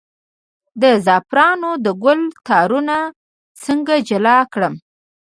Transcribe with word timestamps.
د 0.81 0.83
زعفرانو 1.05 1.69
د 1.85 1.87
ګل 2.03 2.21
تارونه 2.47 2.97
څنګه 3.63 3.93
جلا 4.09 4.37
کړم؟ 4.53 4.73